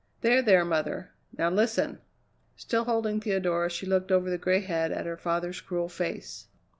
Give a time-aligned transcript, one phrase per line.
[0.21, 0.41] "There!
[0.41, 1.11] there mother.
[1.37, 1.99] Now listen!"
[2.55, 6.47] Still holding Theodora, she looked over the gray head at her father's cruel face.